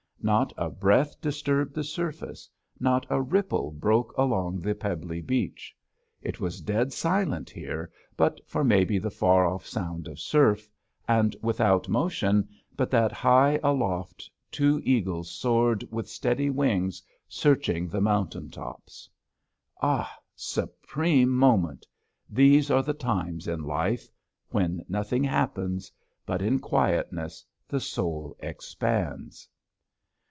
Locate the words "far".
9.09-9.47